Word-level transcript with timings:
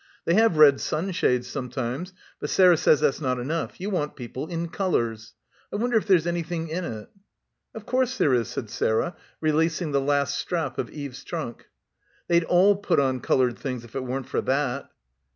They 0.25 0.33
have 0.33 0.57
red 0.57 0.79
sunshades 0.81 1.45
sometimes, 1.47 2.11
but 2.39 2.49
Sarah 2.49 2.75
says 2.75 3.01
that's 3.01 3.21
not 3.21 3.37
enough; 3.39 3.79
you 3.79 3.91
want 3.91 4.15
people 4.15 4.47
in 4.47 4.69
colours. 4.69 5.35
I 5.71 5.75
wonder 5.75 5.95
if 5.95 6.07
there's 6.07 6.25
any 6.25 6.41
thing 6.41 6.69
in 6.69 6.83
it?" 6.85 7.07
"Of 7.75 7.85
course 7.85 8.17
there 8.17 8.33
is," 8.33 8.47
said 8.47 8.71
Sarah, 8.71 9.15
releasing 9.41 9.91
the 9.91 10.01
last 10.01 10.37
strap 10.39 10.79
of 10.79 10.89
Eve's 10.89 11.23
trunk. 11.23 11.67
"They'd 12.27 12.45
all 12.45 12.77
put 12.77 12.99
on 12.99 13.19
coloured 13.19 13.59
things 13.59 13.85
if 13.85 13.95
it 13.95 14.03
weren't 14.03 14.27
for 14.27 14.41
that." 14.41 14.89